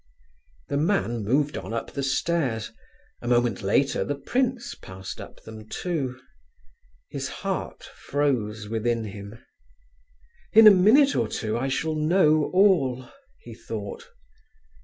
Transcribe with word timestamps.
The 0.69 0.77
man 0.77 1.23
moved 1.23 1.55
on 1.59 1.75
up 1.75 1.91
the 1.93 2.01
stairs; 2.01 2.71
a 3.21 3.27
moment 3.27 3.61
later 3.61 4.03
the 4.03 4.15
prince 4.15 4.73
passed 4.73 5.21
up 5.21 5.43
them, 5.43 5.69
too. 5.69 6.19
His 7.11 7.29
heart 7.29 7.83
froze 7.83 8.67
within 8.67 9.03
him. 9.03 9.37
"In 10.53 10.65
a 10.65 10.71
minute 10.71 11.15
or 11.15 11.27
two 11.27 11.55
I 11.55 11.67
shall 11.67 11.93
know 11.93 12.45
all," 12.45 13.11
he 13.41 13.53
thought. 13.53 14.09